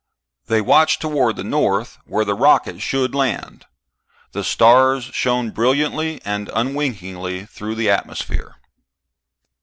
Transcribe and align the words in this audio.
They 0.47 0.61
watched 0.61 0.99
toward 0.99 1.35
the 1.35 1.43
north, 1.43 1.99
where 2.07 2.25
the 2.25 2.33
rocket 2.33 2.79
should 2.81 3.13
land. 3.13 3.67
The 4.31 4.43
stars 4.43 5.03
shone 5.13 5.51
brilliantly 5.51 6.19
and 6.25 6.49
unwinkingly 6.55 7.45
through 7.45 7.75
the 7.75 7.91
atmosphere. 7.91 8.55